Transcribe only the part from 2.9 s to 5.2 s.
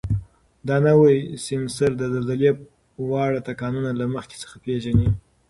واړه ټکانونه له مخکې څخه پېژني.